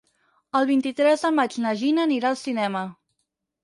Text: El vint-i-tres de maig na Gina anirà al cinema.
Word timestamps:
El 0.59 0.65
vint-i-tres 0.69 1.27
de 1.27 1.33
maig 1.41 1.59
na 1.67 1.77
Gina 1.85 2.09
anirà 2.09 2.35
al 2.35 2.43
cinema. 2.45 2.87